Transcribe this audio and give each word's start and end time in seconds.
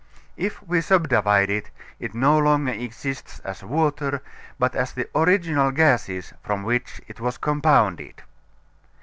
If 0.35 0.63
we 0.63 0.81
subdivide 0.81 1.51
it, 1.51 1.69
it 1.99 2.15
no 2.15 2.39
longer 2.39 2.71
exists 2.71 3.37
as 3.41 3.63
water, 3.63 4.23
but 4.57 4.73
as 4.75 4.93
the 4.93 5.07
original 5.13 5.69
gases 5.69 6.33
from 6.41 6.63
which 6.63 7.01
it 7.07 7.19
was 7.19 7.37
compounded. 7.37 8.23